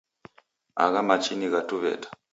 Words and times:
Agha 0.85 1.01
machi 1.09 1.33
ni 1.35 1.47
gha 1.53 1.61
Tuw'eta 1.67 2.07